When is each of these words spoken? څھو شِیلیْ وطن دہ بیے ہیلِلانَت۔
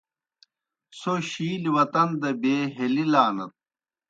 څھو 0.97 1.13
شِیلیْ 1.29 1.71
وطن 1.75 2.09
دہ 2.21 2.29
بیے 2.41 2.57
ہیلِلانَت۔ 2.75 3.51